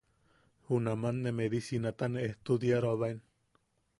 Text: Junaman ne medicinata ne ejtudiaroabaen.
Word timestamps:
Junaman 0.69 1.19
ne 1.25 1.33
medicinata 1.41 2.09
ne 2.15 2.25
ejtudiaroabaen. 2.29 3.21